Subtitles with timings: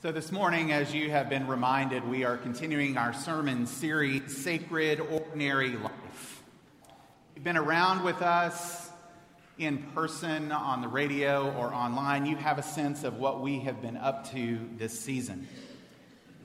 [0.00, 5.00] So, this morning, as you have been reminded, we are continuing our sermon series, Sacred
[5.00, 6.44] Ordinary Life.
[7.34, 8.90] You've been around with us
[9.58, 12.26] in person, on the radio, or online.
[12.26, 15.48] You have a sense of what we have been up to this season.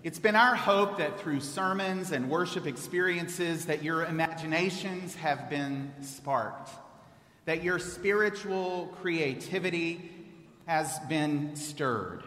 [0.01, 5.93] It's been our hope that through sermons and worship experiences that your imaginations have been
[6.01, 6.71] sparked,
[7.45, 10.09] that your spiritual creativity
[10.65, 12.23] has been stirred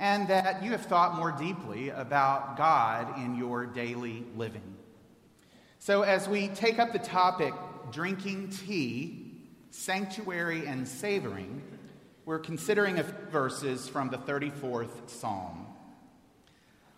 [0.00, 4.74] and that you have thought more deeply about God in your daily living.
[5.78, 7.52] So, as we take up the topic,
[7.92, 9.34] drinking tea,
[9.70, 11.62] sanctuary, and savoring,
[12.24, 15.66] we're considering a few verses from the 34th Psalm.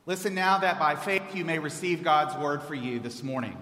[0.07, 3.57] Listen now that by faith you may receive God's word for you this morning.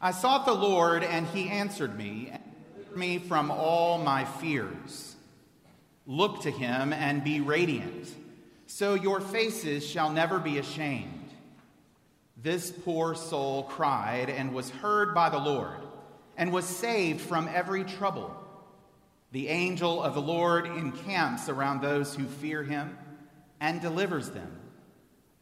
[0.00, 2.42] I sought the Lord, and he answered me, and
[2.74, 5.13] delivered me from all my fears.
[6.06, 8.08] Look to him and be radiant,
[8.66, 11.30] so your faces shall never be ashamed.
[12.36, 15.80] This poor soul cried and was heard by the Lord,
[16.36, 18.34] and was saved from every trouble.
[19.32, 22.98] The angel of the Lord encamps around those who fear him
[23.60, 24.60] and delivers them.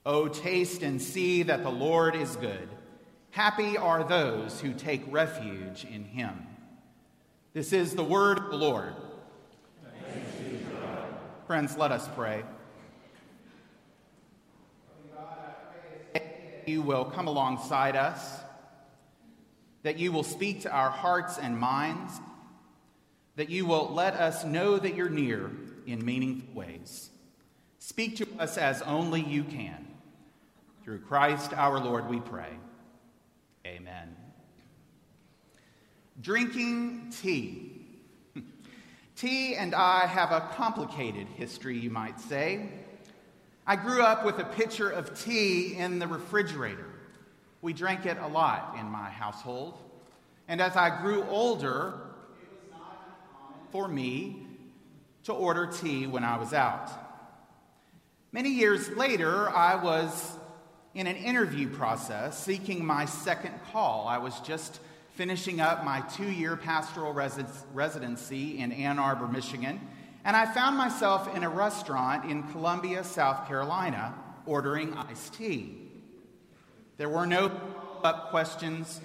[0.06, 2.68] O taste and see that the Lord is good.
[3.30, 6.46] Happy are those who take refuge in him.
[7.52, 8.94] This is the word of the Lord.
[11.46, 12.44] Friends, let us pray.
[16.66, 18.38] You will come alongside us,
[19.82, 22.20] that you will speak to our hearts and minds,
[23.34, 25.50] that you will let us know that you're near
[25.84, 27.10] in meaningful ways.
[27.80, 29.88] Speak to us as only you can.
[30.84, 32.50] Through Christ our Lord, we pray.
[33.66, 34.16] Amen.
[36.20, 37.71] Drinking tea
[39.22, 42.68] Tea and I have a complicated history, you might say.
[43.64, 46.88] I grew up with a pitcher of tea in the refrigerator.
[47.60, 49.78] We drank it a lot in my household.
[50.48, 51.94] And as I grew older,
[52.34, 54.44] it was not uncommon for me
[55.22, 56.90] to order tea when I was out.
[58.32, 60.36] Many years later, I was
[60.94, 64.08] in an interview process seeking my second call.
[64.08, 64.80] I was just
[65.14, 69.80] finishing up my two year pastoral residency in Ann Arbor, Michigan,
[70.24, 74.14] and I found myself in a restaurant in Columbia, South Carolina,
[74.46, 75.78] ordering iced tea.
[76.96, 77.50] There were no
[78.04, 79.00] up questions.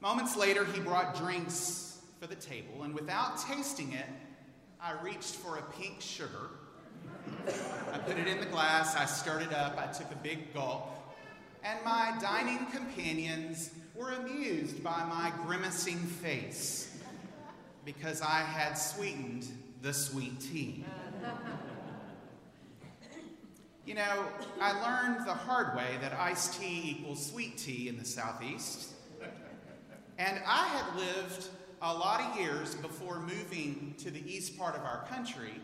[0.00, 4.06] Moments later, he brought drinks for the table, and without tasting it,
[4.80, 6.50] I reached for a pink sugar.
[7.92, 11.05] I put it in the glass, I stirred it up, I took a big gulp,
[11.66, 16.96] and my dining companions were amused by my grimacing face
[17.84, 19.48] because I had sweetened
[19.82, 20.84] the sweet tea.
[23.84, 24.24] You know,
[24.60, 28.92] I learned the hard way that iced tea equals sweet tea in the Southeast.
[30.18, 31.48] And I had lived
[31.82, 35.60] a lot of years before moving to the east part of our country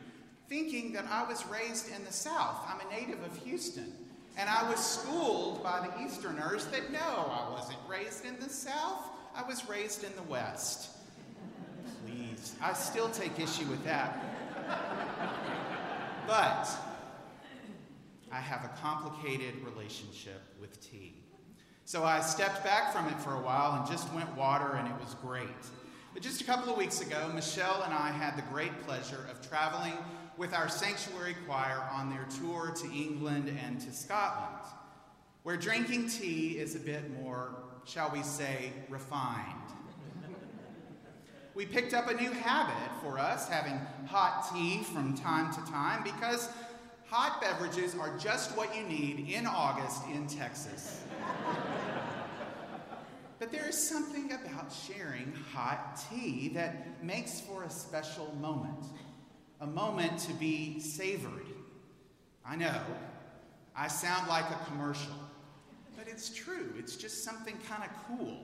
[0.49, 2.57] thinking that I was raised in the South.
[2.69, 4.02] I'm a native of Houston.
[4.37, 9.11] And I was schooled by the Easterners that no, I wasn't raised in the South,
[9.35, 10.91] I was raised in the West.
[12.05, 14.25] Please, I still take issue with that.
[16.27, 16.69] But
[18.31, 21.15] I have a complicated relationship with tea.
[21.85, 24.95] So I stepped back from it for a while and just went water, and it
[25.05, 25.49] was great.
[26.15, 29.47] But just a couple of weeks ago, Michelle and I had the great pleasure of
[29.49, 29.95] traveling
[30.37, 34.63] with our sanctuary choir on their tour to England and to Scotland,
[35.43, 37.55] where drinking tea is a bit more,
[37.87, 39.47] shall we say, refined.
[41.55, 46.03] we picked up a new habit for us, having hot tea from time to time,
[46.03, 46.51] because
[47.07, 51.05] hot beverages are just what you need in August in Texas.
[53.43, 58.85] But there is something about sharing hot tea that makes for a special moment
[59.61, 61.49] a moment to be savored.
[62.47, 62.81] I know,
[63.75, 65.17] I sound like a commercial,
[65.97, 66.73] but it's true.
[66.79, 68.39] It's just something kind of cool.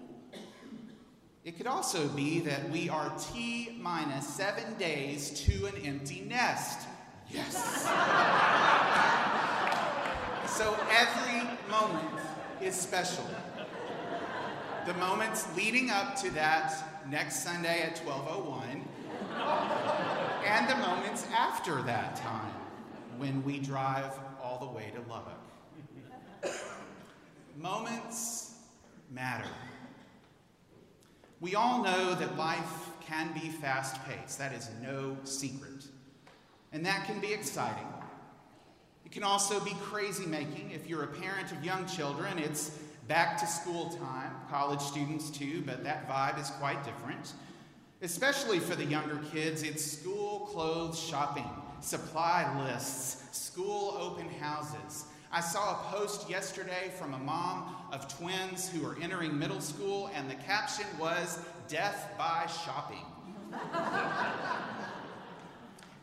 [1.44, 6.88] It could also be that we are T minus seven days to an empty nest.
[7.30, 7.84] Yes.
[10.56, 12.18] so every moment
[12.60, 13.24] is special.
[14.86, 18.88] The moments leading up to that next Sunday at 1201
[20.46, 22.54] and the moments after that time
[23.18, 25.40] when we drive all the way to Lubbock.
[27.56, 28.54] moments
[29.10, 29.48] matter.
[31.40, 35.84] We all know that life can be fast paced, that is no secret.
[36.72, 37.86] And that can be exciting.
[39.04, 40.70] It can also be crazy making.
[40.72, 45.62] If you're a parent of young children, it's back to school time, college students too,
[45.66, 47.32] but that vibe is quite different.
[48.00, 51.48] Especially for the younger kids, it's school clothes shopping,
[51.80, 55.06] supply lists, school open houses.
[55.30, 60.10] I saw a post yesterday from a mom of twins who are entering middle school,
[60.14, 63.04] and the caption was Death by Shopping.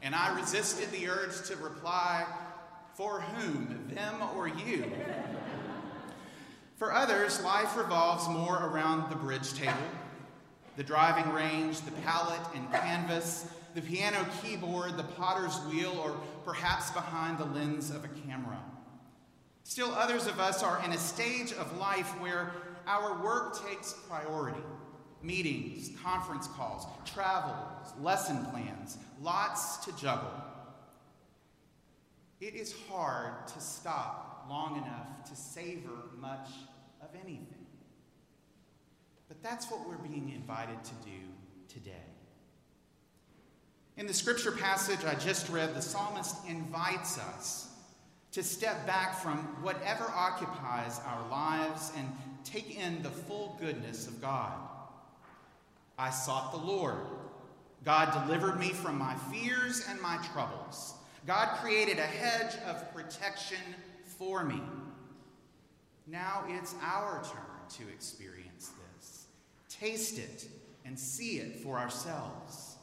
[0.04, 2.26] and I resisted the urge to reply,
[2.94, 4.92] For whom, them or you?
[6.76, 9.74] For others, life revolves more around the bridge table,
[10.76, 16.92] the driving range, the palette and canvas, the piano keyboard, the potter's wheel, or perhaps
[16.92, 18.60] behind the lens of a camera.
[19.64, 22.52] Still, others of us are in a stage of life where
[22.88, 24.62] our work takes priority
[25.26, 30.32] meetings, conference calls, travels, lesson plans, lots to juggle.
[32.40, 36.50] It is hard to stop long enough to savor much
[37.02, 37.66] of anything.
[39.28, 41.20] But that's what we're being invited to do
[41.68, 41.92] today.
[43.98, 47.70] In the scripture passage I just read, the psalmist invites us
[48.34, 52.12] to step back from whatever occupies our lives and
[52.44, 54.52] take in the full goodness of God.
[55.98, 56.98] I sought the Lord.
[57.86, 60.96] God delivered me from my fears and my troubles.
[61.26, 63.58] God created a hedge of protection
[64.18, 64.62] for me.
[66.08, 69.26] Now it's our turn to experience this.
[69.70, 70.48] Taste it
[70.86, 72.76] and see it for ourselves.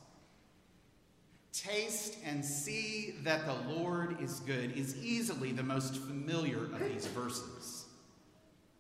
[1.52, 7.06] Taste and see that the Lord is good is easily the most familiar of these
[7.08, 7.84] verses.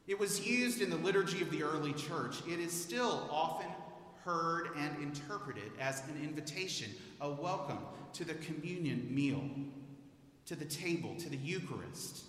[0.08, 2.42] It was used in the liturgy of the early church.
[2.48, 3.68] It is still often
[4.24, 6.90] heard and interpreted as an invitation,
[7.20, 7.78] a welcome
[8.14, 9.42] to the communion meal,
[10.46, 12.24] to the table, to the Eucharist,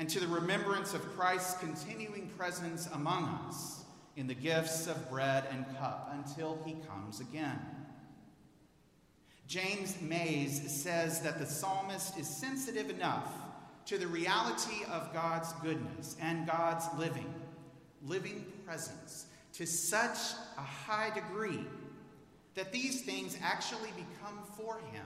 [0.00, 3.84] and to the remembrance of Christ's continuing presence among us
[4.16, 7.60] in the gifts of bread and cup until he comes again.
[9.46, 13.30] James Mays says that the psalmist is sensitive enough
[13.84, 17.34] to the reality of God's goodness and God's living,
[18.02, 20.16] living presence to such
[20.56, 21.66] a high degree
[22.54, 25.04] that these things actually become for him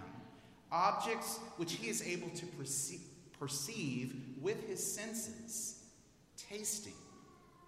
[0.70, 3.00] objects which he is able to perceive,
[3.44, 5.82] perceive with his senses,
[6.48, 6.94] tasting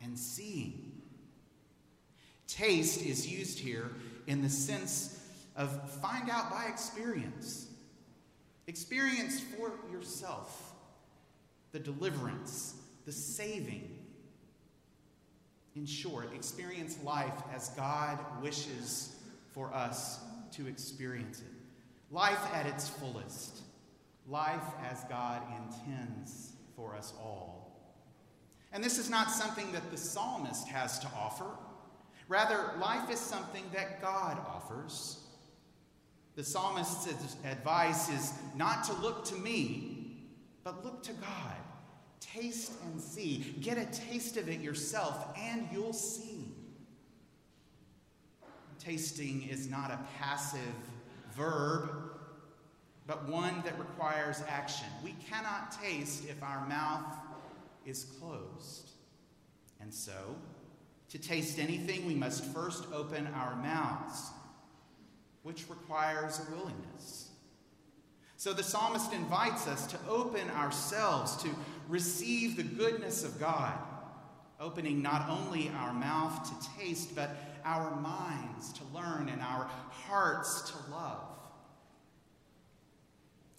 [0.03, 1.03] and seeing.
[2.49, 3.91] Taste is used here
[4.27, 5.21] in the sense
[5.55, 7.67] of find out by experience.
[8.67, 10.73] Experience for yourself
[11.73, 13.99] the deliverance, the saving.
[15.75, 19.15] In short, experience life as God wishes
[19.53, 20.21] for us
[20.53, 21.53] to experience it.
[22.11, 23.61] Life at its fullest.
[24.29, 27.67] Life as God intends for us all.
[28.73, 31.47] And this is not something that the psalmist has to offer.
[32.29, 35.21] Rather, life is something that God offers.
[36.35, 40.27] The psalmist's advice is not to look to me,
[40.65, 41.55] but look to God.
[42.21, 43.55] Taste and see.
[43.61, 46.53] Get a taste of it yourself, and you'll see.
[48.79, 50.61] Tasting is not a passive
[51.35, 51.89] verb,
[53.07, 54.87] but one that requires action.
[55.05, 57.17] We cannot taste if our mouth
[57.85, 58.91] is closed.
[59.81, 60.35] And so,
[61.11, 64.31] to taste anything, we must first open our mouths
[65.47, 67.31] which requires a willingness.
[68.37, 71.49] So the psalmist invites us to open ourselves to
[71.89, 73.79] receive the goodness of God,
[74.59, 77.31] opening not only our mouth to taste, but
[77.65, 81.36] our minds to learn and our hearts to love.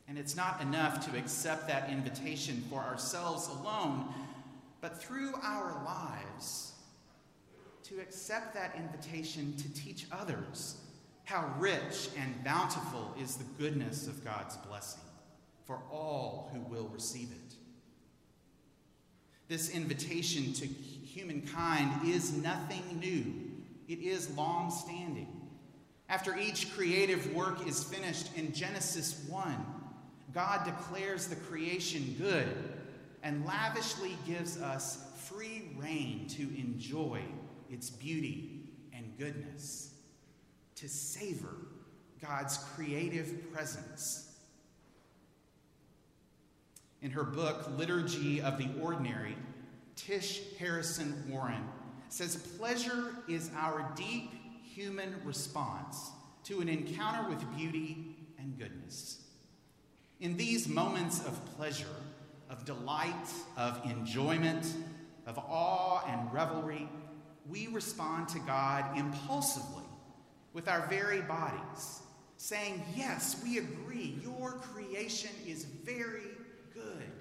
[0.07, 4.05] And it's not enough to accept that invitation for ourselves alone,
[4.79, 6.73] but through our lives
[7.83, 10.77] to accept that invitation to teach others
[11.23, 15.01] how rich and bountiful is the goodness of God's blessing
[15.65, 17.55] for all who will receive it.
[19.49, 23.33] This invitation to humankind is nothing new,
[23.87, 25.27] it is long standing.
[26.09, 29.65] After each creative work is finished in Genesis 1,
[30.37, 32.47] God declares the creation good
[33.23, 37.23] and lavishly gives us free rein to enjoy
[37.71, 39.95] its beauty and goodness
[40.75, 41.55] to savor
[42.21, 44.35] God's creative presence.
[47.01, 49.35] In her book, Liturgy of the Ordinary,
[49.95, 51.67] Tish Harrison Warren
[52.09, 54.29] says pleasure is our deep
[54.63, 56.11] human response
[56.43, 59.23] to an encounter with beauty and goodness.
[60.19, 61.85] In these moments of pleasure,
[62.49, 64.65] of delight, of enjoyment,
[65.25, 66.89] of awe and revelry,
[67.47, 69.83] we respond to God impulsively
[70.53, 72.01] with our very bodies,
[72.37, 76.31] saying, Yes, we agree, your creation is very
[76.73, 77.11] good.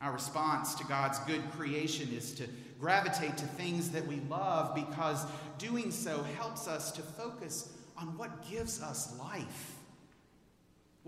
[0.00, 2.44] Our response to God's good creation is to
[2.78, 5.24] gravitate to things that we love because
[5.58, 9.74] doing so helps us to focus on what gives us life,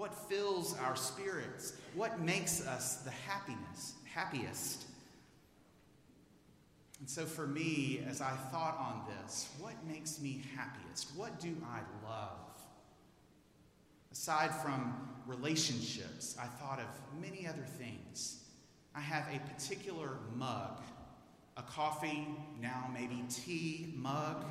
[0.00, 4.87] what fills our spirits, what makes us the happiness, happiest.
[7.00, 11.14] And so for me, as I thought on this, what makes me happiest?
[11.14, 12.38] What do I love?
[14.11, 18.45] Aside from relationships, I thought of many other things.
[18.95, 20.80] I have a particular mug,
[21.59, 22.26] a coffee,
[22.59, 24.47] now maybe tea mug.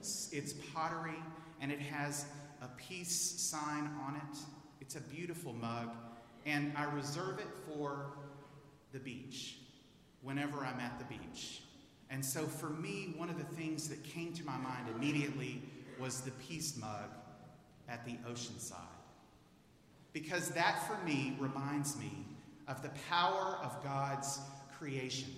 [0.00, 1.22] It's pottery
[1.60, 2.26] and it has
[2.64, 4.38] a peace sign on it.
[4.80, 5.90] It's a beautiful mug,
[6.46, 8.06] and I reserve it for
[8.92, 9.58] the beach
[10.22, 11.62] whenever I'm at the beach.
[12.10, 15.62] And so for me, one of the things that came to my mind immediately
[16.00, 17.10] was the peace mug
[17.88, 18.78] at the ocean side.
[20.12, 22.24] Because that for me reminds me
[22.68, 24.38] of the power of God's
[24.78, 25.28] creation,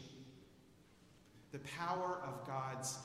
[1.50, 2.98] the power of God's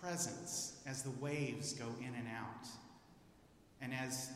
[0.00, 2.68] presence as the waves go in and out,
[3.84, 4.30] and as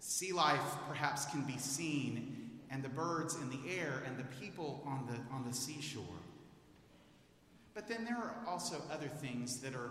[0.00, 4.82] sea life perhaps can be seen, and the birds in the air, and the people
[4.86, 6.02] on the, on the seashore.
[7.74, 9.90] But then there are also other things that are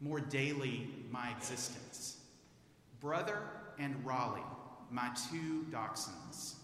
[0.00, 2.16] more daily my existence.
[3.00, 3.38] Brother
[3.78, 4.40] and Raleigh,
[4.90, 6.54] my two dachshunds.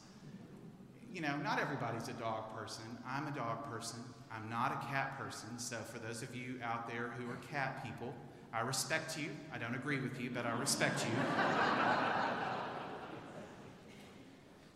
[1.13, 2.85] You know, not everybody's a dog person.
[3.07, 3.99] I'm a dog person.
[4.33, 5.59] I'm not a cat person.
[5.59, 8.15] So, for those of you out there who are cat people,
[8.53, 9.31] I respect you.
[9.53, 11.13] I don't agree with you, but I respect you.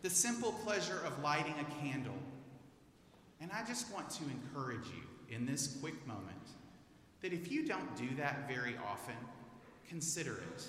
[0.01, 2.13] the simple pleasure of lighting a candle.
[3.41, 6.29] And I just want to encourage you in this quick moment
[7.21, 9.15] that if you don't do that very often,
[9.89, 10.63] consider it.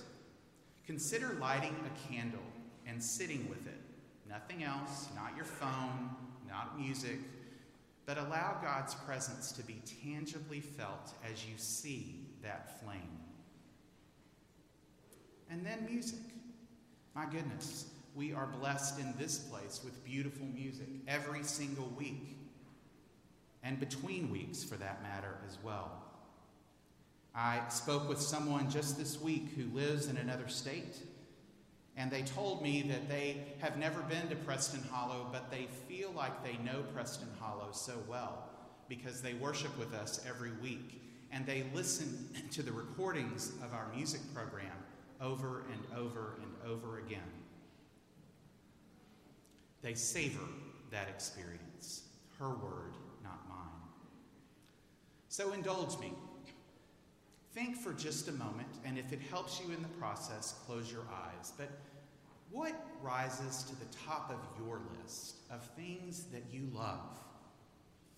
[0.87, 2.41] Consider lighting a candle
[2.87, 3.81] and sitting with it.
[4.29, 6.11] Nothing else, not your phone,
[6.49, 7.19] not music,
[8.05, 13.19] but allow God's presence to be tangibly felt as you see that flame.
[15.51, 16.21] And then music.
[17.15, 22.37] My goodness, we are blessed in this place with beautiful music every single week,
[23.63, 25.91] and between weeks for that matter as well.
[27.35, 30.97] I spoke with someone just this week who lives in another state,
[31.97, 36.13] and they told me that they have never been to Preston Hollow, but they feel
[36.13, 38.51] like they know Preston Hollow so well
[38.89, 43.89] because they worship with us every week and they listen to the recordings of our
[43.95, 44.67] music program
[45.21, 47.21] over and over and over again.
[49.83, 50.47] They savor
[50.91, 52.03] that experience,
[52.39, 53.57] her word, not mine.
[55.29, 56.13] So indulge me
[57.57, 61.07] Think for just a moment, and if it helps you in the process, close your
[61.11, 61.55] eyes.
[61.57, 61.71] But
[62.51, 67.19] what rises to the top of your list of things that you love,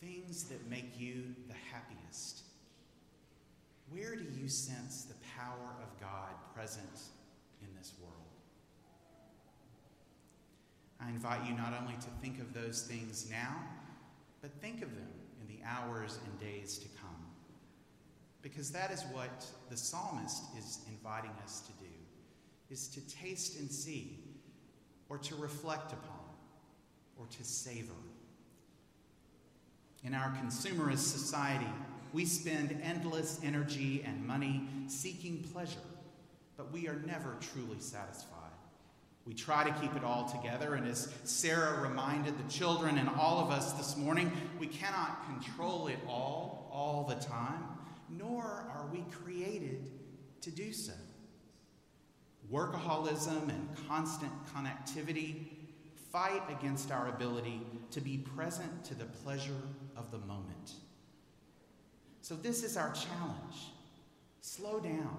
[0.01, 2.48] things that make you the happiest?
[3.91, 7.01] Where do you sense the power of God present
[7.63, 8.15] in this world?
[11.01, 13.57] I invite you not only to think of those things now,
[14.43, 15.09] but think of them
[15.41, 17.17] in the hours and days to come.
[18.43, 21.91] Because that is what the psalmist is inviting us to do,
[22.71, 24.19] is to taste and see,
[25.09, 26.21] or to reflect upon,
[27.19, 27.93] or to savor.
[30.05, 31.67] In our consumerist society,
[32.13, 35.79] we spend endless energy and money seeking pleasure,
[36.57, 38.35] but we are never truly satisfied.
[39.25, 43.41] We try to keep it all together, and as Sarah reminded the children and all
[43.41, 49.05] of us this morning, we cannot control it all, all the time nor are we
[49.11, 49.91] created
[50.41, 50.93] to do so.
[52.51, 55.47] Workaholism and constant connectivity
[56.11, 57.61] fight against our ability
[57.91, 59.61] to be present to the pleasure
[59.97, 60.73] of the moment.
[62.29, 63.73] So, this is our challenge.
[64.43, 65.17] Slow down,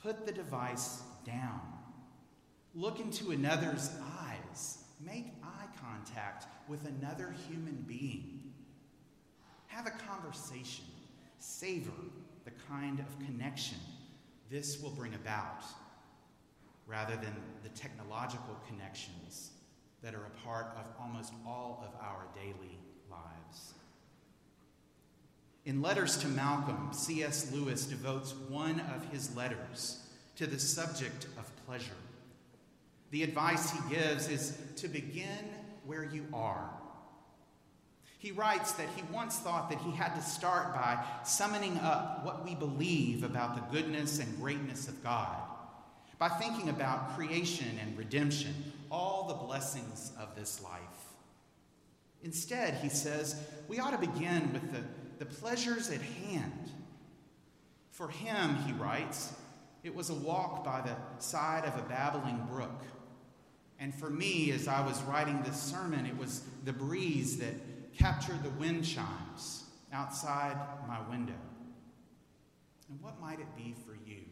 [0.00, 1.60] put the device down,
[2.76, 8.52] look into another's eyes, make eye contact with another human being,
[9.66, 10.84] have a conversation
[11.40, 11.90] savor
[12.44, 13.78] the kind of connection
[14.48, 15.64] this will bring about
[16.86, 17.34] rather than
[17.64, 19.50] the technological connections
[20.04, 22.78] that are a part of almost all of our daily.
[25.66, 27.50] In Letters to Malcolm, C.S.
[27.52, 29.98] Lewis devotes one of his letters
[30.36, 31.90] to the subject of pleasure.
[33.10, 35.26] The advice he gives is to begin
[35.84, 36.70] where you are.
[38.18, 42.44] He writes that he once thought that he had to start by summoning up what
[42.44, 45.36] we believe about the goodness and greatness of God,
[46.20, 48.54] by thinking about creation and redemption,
[48.88, 50.80] all the blessings of this life.
[52.22, 54.80] Instead, he says, we ought to begin with the,
[55.18, 56.70] the pleasures at hand.
[57.90, 59.32] For him, he writes,
[59.82, 62.82] it was a walk by the side of a babbling brook.
[63.78, 67.54] And for me, as I was writing this sermon, it was the breeze that
[67.96, 70.56] captured the wind chimes outside
[70.88, 71.34] my window.
[72.88, 74.22] And what might it be for you?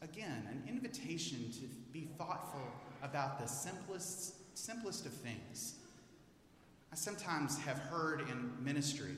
[0.00, 2.66] Again, an invitation to be thoughtful
[3.02, 5.74] about the simplest, simplest of things.
[6.92, 9.16] I sometimes have heard in ministry,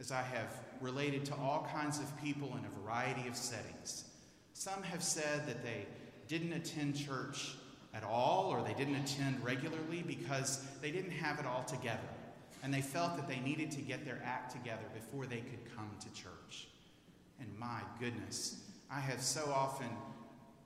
[0.00, 4.04] as I have related to all kinds of people in a variety of settings,
[4.54, 5.86] some have said that they
[6.26, 7.54] didn't attend church
[7.94, 11.98] at all or they didn't attend regularly because they didn't have it all together
[12.62, 15.90] and they felt that they needed to get their act together before they could come
[16.00, 16.68] to church.
[17.40, 19.88] And my goodness, I have so often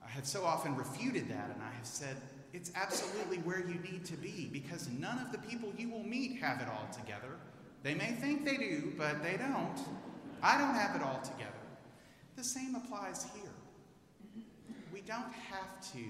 [0.05, 2.15] I have so often refuted that and I have said
[2.53, 6.39] it's absolutely where you need to be because none of the people you will meet
[6.41, 7.37] have it all together.
[7.85, 9.77] They may think they do, but they don't.
[10.41, 11.51] I don't have it all together.
[12.35, 13.51] The same applies here.
[14.91, 16.03] We don't have to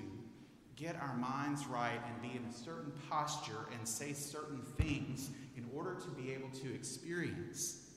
[0.78, 5.66] get our minds right and be in a certain posture and say certain things in
[5.76, 7.90] order to be able to experience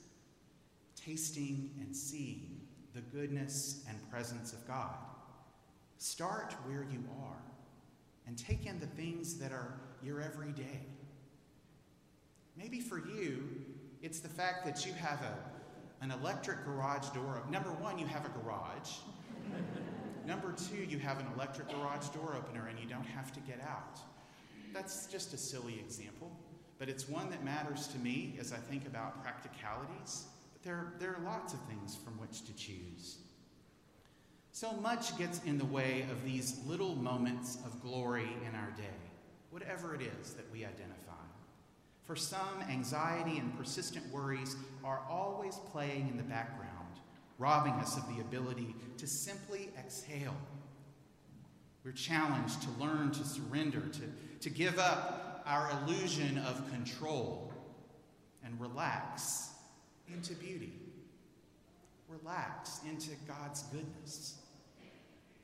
[0.96, 2.60] tasting and seeing
[2.96, 4.96] the goodness and presence of God.
[5.98, 7.42] Start where you are
[8.26, 10.80] and take in the things that are your everyday.
[12.58, 13.48] Maybe for you,
[14.02, 17.40] it's the fact that you have a, an electric garage door.
[17.48, 18.96] Number one, you have a garage.
[20.26, 23.60] Number two, you have an electric garage door opener and you don't have to get
[23.60, 24.00] out.
[24.74, 26.32] That's just a silly example,
[26.78, 30.26] but it's one that matters to me as I think about practicalities.
[30.52, 33.18] But there, there are lots of things from which to choose.
[34.50, 38.98] So much gets in the way of these little moments of glory in our day,
[39.50, 41.27] whatever it is that we identify.
[42.08, 46.72] For some, anxiety and persistent worries are always playing in the background
[47.38, 50.34] robbing us of the ability to simply exhale.
[51.84, 54.00] We're challenged to learn to surrender, to,
[54.40, 57.52] to give up our illusion of control
[58.42, 59.50] and relax
[60.12, 60.72] into beauty.
[62.08, 64.38] Relax into God's goodness.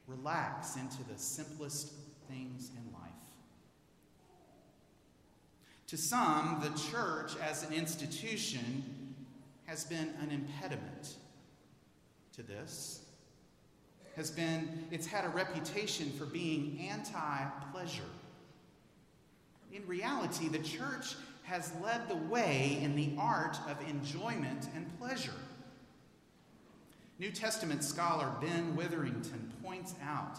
[0.06, 1.92] Relax into the simplest
[2.28, 3.03] things in life.
[5.88, 9.14] To some, the church as an institution
[9.66, 11.16] has been an impediment
[12.34, 13.04] to this
[14.16, 18.02] has been it's had a reputation for being anti pleasure.
[19.72, 25.34] In reality, the church has led the way in the art of enjoyment and pleasure.
[27.18, 30.38] New Testament scholar Ben Witherington points out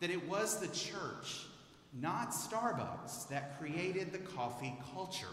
[0.00, 1.46] that it was the church,
[2.00, 5.26] not Starbucks, that created the coffee culture.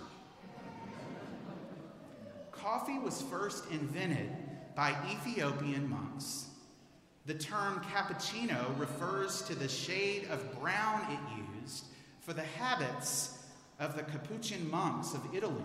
[2.52, 4.30] coffee was first invented
[4.76, 6.48] by Ethiopian monks.
[7.26, 11.20] The term cappuccino refers to the shade of brown it
[11.62, 11.86] used
[12.22, 13.38] for the habits
[13.80, 15.64] of the Capuchin monks of Italy.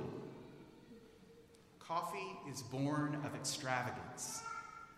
[1.78, 4.42] Coffee is born of extravagance,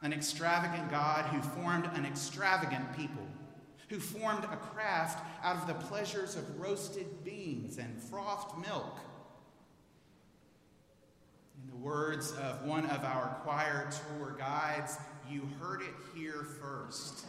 [0.03, 3.27] an extravagant God who formed an extravagant people,
[3.91, 9.01] who formed a craft out of the pleasures of roasted beans and frothed milk
[11.61, 14.97] in the words of one of our choir tour guides,
[15.29, 17.27] you heard it here first.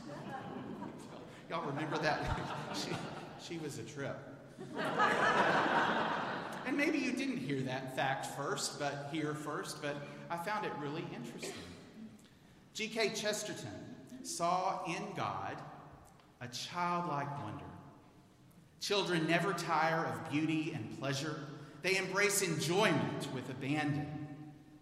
[1.50, 2.40] Y'all remember that?
[2.74, 2.92] she,
[3.44, 4.18] she was a trip.
[6.68, 9.96] and maybe you didn't hear that fact first, but here first, but
[10.30, 11.52] I found it really interesting.
[12.74, 13.10] G.K.
[13.10, 13.68] Chesterton
[14.24, 15.58] saw in God
[16.42, 17.64] a childlike wonder.
[18.80, 21.40] Children never tire of beauty and pleasure.
[21.84, 24.28] They embrace enjoyment with abandon.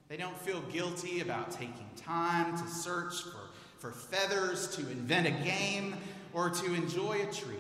[0.08, 5.32] They don't feel guilty about taking time to search for, for feathers, to invent a
[5.32, 5.96] game,
[6.34, 7.60] or to enjoy a treat.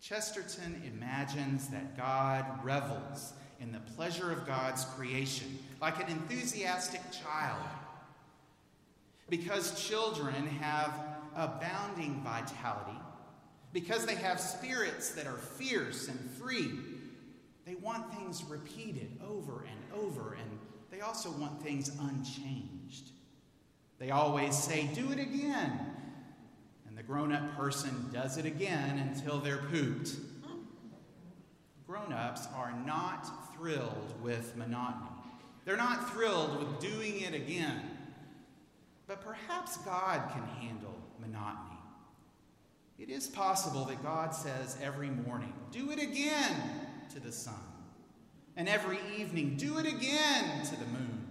[0.00, 7.62] Chesterton imagines that God revels in the pleasure of God's creation like an enthusiastic child.
[9.28, 12.98] Because children have abounding vitality,
[13.72, 16.70] because they have spirits that are fierce and free,
[17.66, 20.58] they want things repeated over and over, and
[20.90, 23.10] they also want things unchanged.
[23.98, 25.78] They always say, Do it again.
[26.88, 30.10] And the grown up person does it again until they're pooped.
[31.86, 35.10] Grown ups are not thrilled with monotony.
[35.64, 37.80] They're not thrilled with doing it again.
[39.06, 41.78] But perhaps God can handle monotony.
[42.98, 46.56] It is possible that God says every morning, Do it again
[47.12, 47.54] to the sun.
[48.56, 51.26] And every evening, Do it again to the moon.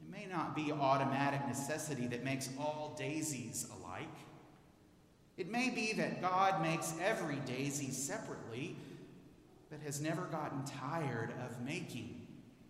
[0.00, 4.08] It may not be automatic necessity that makes all daisies alike.
[5.36, 8.76] It may be that God makes every daisy separately,
[9.70, 12.26] but has never gotten tired of making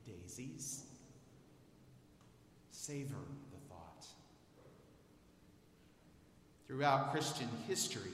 [0.07, 0.85] daisies.
[2.71, 3.15] Savor
[3.51, 4.07] the thought.
[6.73, 8.13] Throughout Christian history,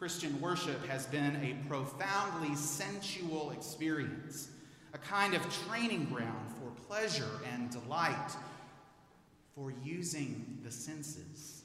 [0.00, 4.48] Christian worship has been a profoundly sensual experience,
[4.94, 8.32] a kind of training ground for pleasure and delight,
[9.54, 11.62] for using the senses.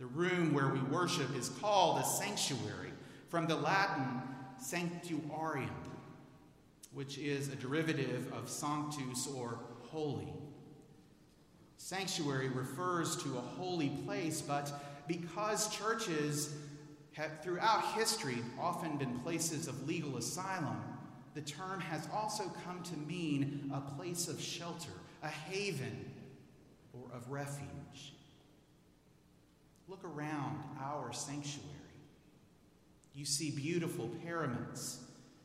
[0.00, 2.90] The room where we worship is called a sanctuary,
[3.28, 4.22] from the Latin
[4.60, 5.70] sanctuarium,
[6.92, 10.32] which is a derivative of sanctus or holy.
[11.84, 14.72] Sanctuary refers to a holy place, but
[15.06, 16.54] because churches
[17.12, 20.82] have throughout history often been places of legal asylum,
[21.34, 26.10] the term has also come to mean a place of shelter, a haven,
[26.94, 28.14] or of refuge.
[29.86, 31.68] Look around our sanctuary.
[33.14, 35.00] You see beautiful pyramids,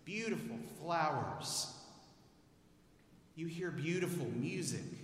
[0.06, 1.68] beautiful flowers.
[3.36, 4.99] You hear beautiful music.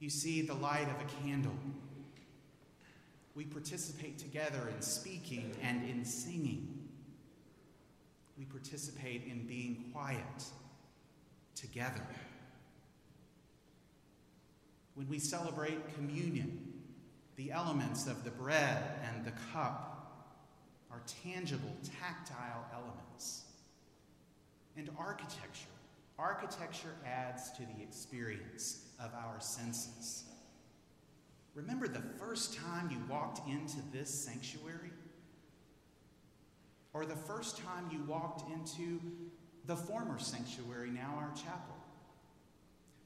[0.00, 1.54] You see the light of a candle.
[3.34, 6.88] We participate together in speaking and in singing.
[8.38, 10.44] We participate in being quiet
[11.54, 12.06] together.
[14.94, 16.72] When we celebrate communion,
[17.36, 19.90] the elements of the bread and the cup
[20.90, 23.42] are tangible, tactile elements.
[24.76, 25.68] And architecture.
[26.20, 30.24] Architecture adds to the experience of our senses.
[31.54, 34.92] Remember the first time you walked into this sanctuary?
[36.92, 39.00] Or the first time you walked into
[39.64, 41.74] the former sanctuary, now our chapel?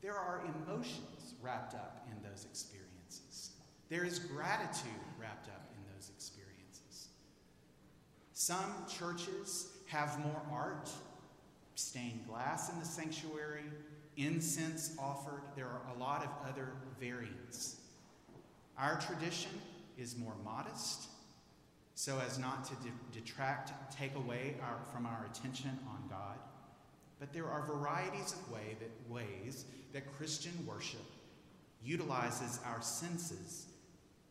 [0.02, 3.52] There are emotions wrapped up in those experiences.
[3.90, 7.08] There is gratitude wrapped up in those experiences.
[8.32, 10.90] some churches have more art,
[11.74, 13.64] stained glass in the sanctuary,
[14.16, 15.42] incense offered.
[15.56, 17.76] There are a lot of other variants.
[18.78, 19.50] Our tradition
[19.98, 21.08] is more modest,
[21.94, 26.38] so as not to de- detract, take away our, from our attention on God.
[27.20, 31.04] But there are varieties of way that, ways that Christian worship
[31.84, 33.66] utilizes our senses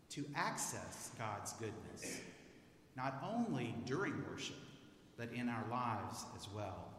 [0.10, 2.22] to access God's goodness
[2.96, 4.56] not only during worship,
[5.18, 6.93] but in our lives as well.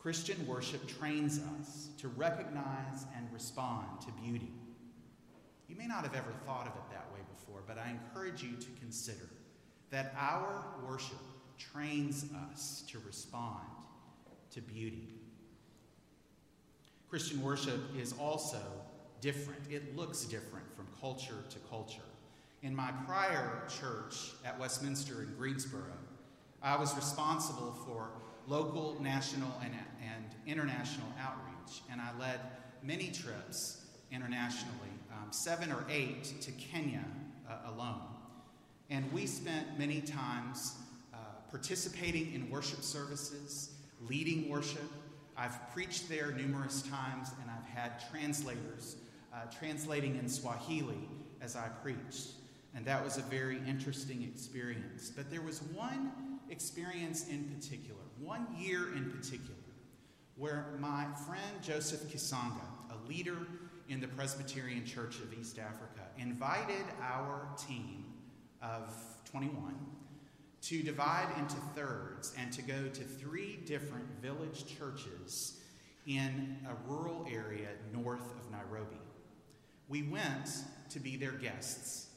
[0.00, 4.52] Christian worship trains us to recognize and respond to beauty.
[5.68, 8.56] You may not have ever thought of it that way before, but I encourage you
[8.56, 9.28] to consider
[9.90, 11.18] that our worship
[11.58, 13.66] trains us to respond
[14.52, 15.08] to beauty.
[17.10, 18.60] Christian worship is also
[19.20, 22.00] different, it looks different from culture to culture.
[22.62, 25.92] In my prior church at Westminster in Greensboro,
[26.62, 28.10] I was responsible for
[28.48, 32.40] local, national, and, and international outreach, and I led
[32.82, 37.04] many trips internationally, um, seven or eight to Kenya
[37.48, 38.00] uh, alone.
[38.90, 40.76] And we spent many times
[41.12, 41.18] uh,
[41.50, 43.70] participating in worship services,
[44.08, 44.90] leading worship.
[45.36, 48.96] I've preached there numerous times, and I've had translators
[49.34, 51.08] uh, translating in Swahili
[51.42, 52.32] as I preached.
[52.74, 55.10] And that was a very interesting experience.
[55.14, 56.12] But there was one
[56.50, 59.54] experience in particular, one year in particular,
[60.36, 63.38] where my friend Joseph Kisanga, a leader
[63.88, 68.04] in the Presbyterian Church of East Africa, invited our team
[68.62, 68.94] of
[69.30, 69.74] 21
[70.60, 75.60] to divide into thirds and to go to three different village churches
[76.06, 78.96] in a rural area north of Nairobi.
[79.88, 82.08] We went to be their guests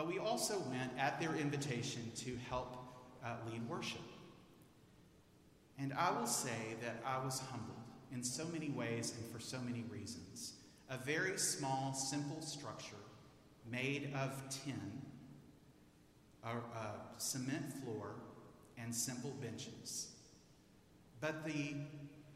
[0.00, 2.74] but we also went at their invitation to help
[3.22, 4.00] uh, lead worship.
[5.80, 7.76] And I will say that I was humbled
[8.12, 10.54] in so many ways and for so many reasons.
[10.90, 12.96] A very small, simple structure
[13.70, 15.00] made of tin,
[16.44, 18.16] a, a cement floor,
[18.76, 20.08] and simple benches.
[21.20, 21.74] But the,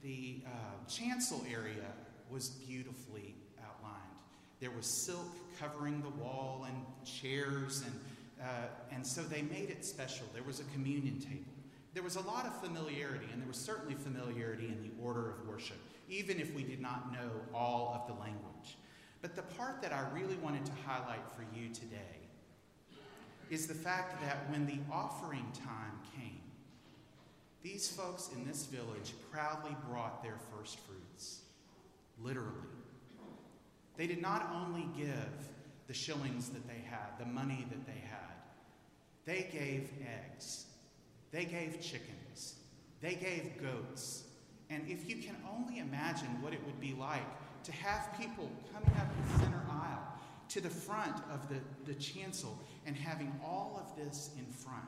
[0.02, 1.84] the uh, chancel area
[2.30, 4.00] was beautifully outlined.
[4.60, 5.28] There was silk
[5.60, 6.76] covering the wall and
[7.06, 8.00] chairs, and,
[8.40, 10.26] uh, and so they made it special.
[10.32, 11.53] There was a communion table.
[11.94, 15.46] There was a lot of familiarity, and there was certainly familiarity in the order of
[15.46, 15.78] worship,
[16.08, 18.76] even if we did not know all of the language.
[19.22, 22.18] But the part that I really wanted to highlight for you today
[23.48, 26.40] is the fact that when the offering time came,
[27.62, 31.42] these folks in this village proudly brought their first fruits,
[32.20, 32.50] literally.
[33.96, 35.48] They did not only give
[35.86, 38.34] the shillings that they had, the money that they had,
[39.24, 40.66] they gave eggs,
[41.34, 42.54] they gave chickens,
[43.00, 44.22] they gave goats.
[44.70, 47.26] And if you can only imagine what it would be like
[47.64, 50.14] to have people coming up the center aisle
[50.48, 54.84] to the front of the, the chancel and having all of this in front.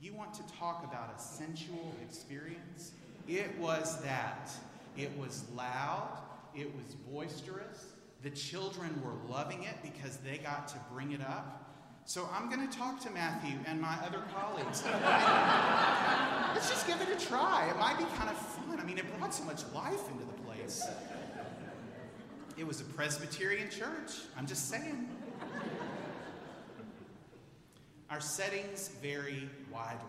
[0.00, 2.92] You want to talk about a sensual experience?
[3.28, 4.50] It was that.
[4.96, 6.18] It was loud,
[6.56, 7.84] it was boisterous.
[8.22, 11.67] The children were loving it because they got to bring it up.
[12.08, 14.82] So I'm going to talk to Matthew and my other colleagues.
[16.54, 17.68] Let's just give it a try.
[17.68, 18.80] It might be kind of fun.
[18.80, 20.88] I mean, it brought so much life into the place.
[22.56, 24.22] It was a Presbyterian church.
[24.38, 25.06] I'm just saying.
[28.08, 30.00] Our settings vary widely,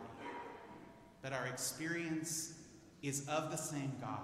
[1.22, 2.54] but our experience
[3.04, 4.20] is of the same God.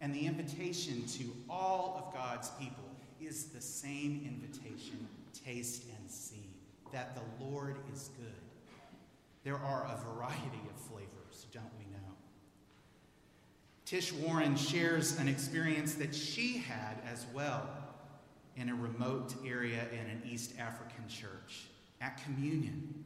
[0.00, 2.84] And the invitation to all of God's people
[3.20, 5.08] is the same invitation
[5.44, 6.47] taste and see
[6.92, 8.34] that the Lord is good.
[9.44, 12.14] There are a variety of flavors, don't we know?
[13.84, 17.66] Tish Warren shares an experience that she had as well
[18.56, 21.68] in a remote area in an East African church
[22.00, 23.04] at communion.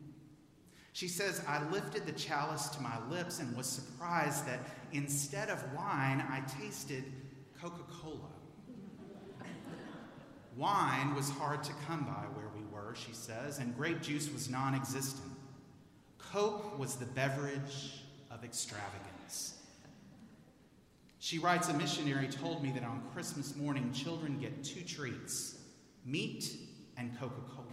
[0.95, 4.61] She says, I lifted the chalice to my lips and was surprised that
[4.93, 7.05] instead of wine, I tasted
[7.61, 8.19] Coca Cola.
[10.57, 12.49] wine was hard to come by where
[12.95, 15.31] she says, and grape juice was non existent.
[16.19, 19.55] Coke was the beverage of extravagance.
[21.19, 25.59] She writes, A missionary told me that on Christmas morning, children get two treats
[26.05, 26.57] meat
[26.97, 27.69] and Coca Cola.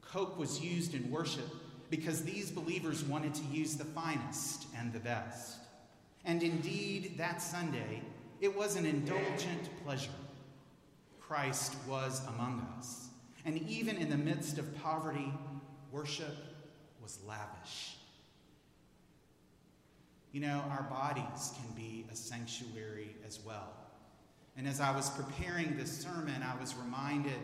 [0.00, 1.44] Coke was used in worship
[1.90, 5.58] because these believers wanted to use the finest and the best.
[6.24, 8.02] And indeed, that Sunday,
[8.40, 10.10] it was an indulgent pleasure.
[11.20, 13.07] Christ was among us.
[13.48, 15.32] And even in the midst of poverty,
[15.90, 16.36] worship
[17.02, 17.96] was lavish.
[20.32, 23.72] You know, our bodies can be a sanctuary as well.
[24.58, 27.40] And as I was preparing this sermon, I was reminded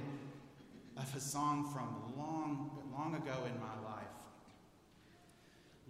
[0.98, 4.04] of a song from long, long ago in my life.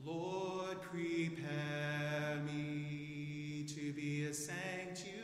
[0.05, 5.23] Lord, prepare me to be a sanctuary,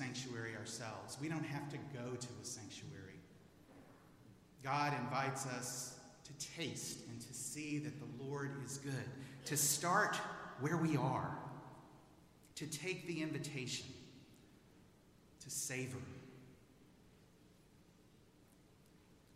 [0.00, 1.18] sanctuary ourselves.
[1.20, 3.20] We don't have to go to a sanctuary.
[4.64, 8.94] God invites us to taste and to see that the Lord is good,
[9.44, 10.16] to start
[10.60, 11.36] where we are,
[12.54, 13.86] to take the invitation,
[15.44, 15.98] to savor.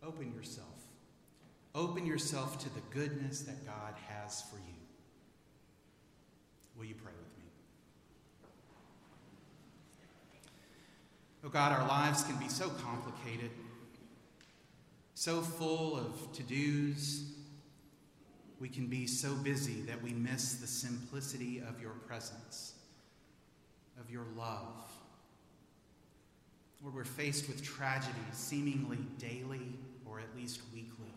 [0.03, 0.67] Open yourself.
[1.75, 4.63] Open yourself to the goodness that God has for you.
[6.75, 7.45] Will you pray with me?
[11.45, 13.51] Oh God, our lives can be so complicated,
[15.13, 17.23] so full of to dos.
[18.59, 22.73] We can be so busy that we miss the simplicity of your presence,
[23.99, 24.91] of your love.
[26.81, 31.13] Lord, we're faced with tragedies seemingly daily or at least weekly.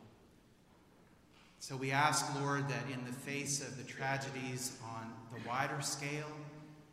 [1.58, 6.30] So we ask, Lord, that in the face of the tragedies on the wider scale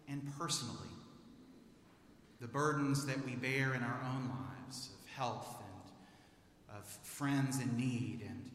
[0.08, 0.94] and personally,
[2.41, 7.78] the burdens that we bear in our own lives of health and of friends in
[7.78, 8.52] need and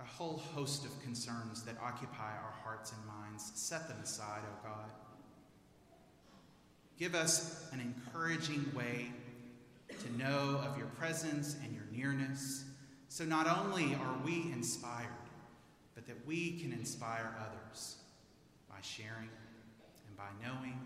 [0.00, 4.48] a whole host of concerns that occupy our hearts and minds, set them aside, O
[4.50, 4.90] oh God.
[6.98, 9.10] Give us an encouraging way
[9.88, 12.64] to know of your presence and your nearness.
[13.08, 15.08] So not only are we inspired,
[15.94, 17.96] but that we can inspire others
[18.68, 19.28] by sharing
[20.08, 20.78] and by knowing